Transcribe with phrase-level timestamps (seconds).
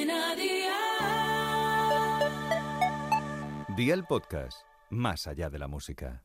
[0.00, 0.76] Cadena Dial.
[3.76, 6.22] Día el podcast, más allá de la música.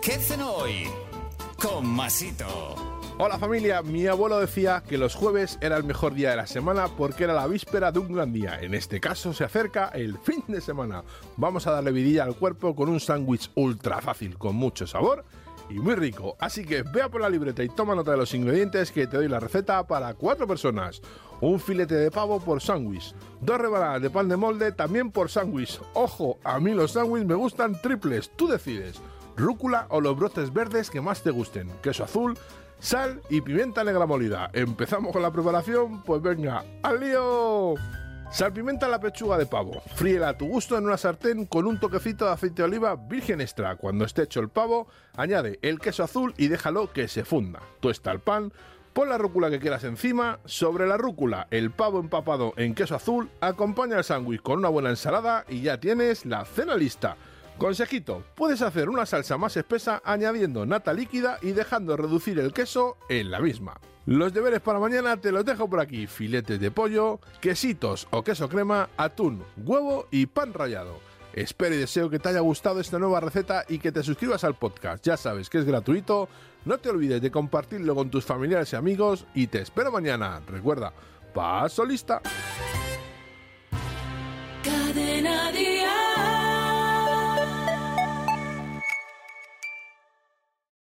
[0.00, 0.86] ¿Qué cenó hoy?
[1.60, 2.46] Con Masito.
[3.18, 6.88] Hola familia, mi abuelo decía que los jueves era el mejor día de la semana
[6.88, 8.58] porque era la víspera de un gran día.
[8.62, 11.04] En este caso se acerca el fin de semana.
[11.36, 15.26] Vamos a darle vidilla al cuerpo con un sándwich ultra fácil, con mucho sabor
[15.70, 16.36] y muy rico.
[16.38, 19.28] Así que vea por la libreta y toma nota de los ingredientes que te doy
[19.28, 21.00] la receta para cuatro personas.
[21.40, 23.14] Un filete de pavo por sándwich.
[23.40, 25.80] Dos rebanadas de pan de molde también por sándwich.
[25.94, 29.00] Ojo, a mí los sándwiches me gustan triples, tú decides.
[29.36, 31.70] Rúcula o los brotes verdes que más te gusten.
[31.82, 32.36] Queso azul,
[32.78, 34.50] sal y pimienta negra molida.
[34.52, 36.02] ¿Empezamos con la preparación?
[36.02, 37.74] Pues venga, ¡al lío!
[38.30, 39.82] Salpimenta la pechuga de pavo.
[39.96, 43.40] Fríela a tu gusto en una sartén con un toquecito de aceite de oliva virgen
[43.40, 43.74] extra.
[43.74, 47.60] Cuando esté hecho el pavo, añade el queso azul y déjalo que se funda.
[47.80, 48.52] Tuesta el pan,
[48.92, 53.28] pon la rúcula que quieras encima, sobre la rúcula el pavo empapado en queso azul,
[53.40, 57.16] acompaña el sándwich con una buena ensalada y ya tienes la cena lista.
[57.58, 62.96] Consejito, puedes hacer una salsa más espesa añadiendo nata líquida y dejando reducir el queso
[63.08, 63.80] en la misma.
[64.06, 68.48] Los deberes para mañana te los dejo por aquí, filetes de pollo, quesitos o queso
[68.48, 71.00] crema, atún, huevo y pan rallado.
[71.32, 74.56] Espero y deseo que te haya gustado esta nueva receta y que te suscribas al
[74.56, 75.04] podcast.
[75.04, 76.28] Ya sabes que es gratuito,
[76.64, 80.40] no te olvides de compartirlo con tus familiares y amigos y te espero mañana.
[80.46, 80.92] Recuerda,
[81.32, 82.20] paso lista.